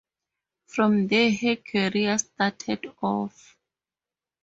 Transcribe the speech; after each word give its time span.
From 0.65 1.09
there 1.09 1.31
her 1.31 1.57
career 1.57 2.17
started 2.17 2.91
off. 3.03 3.55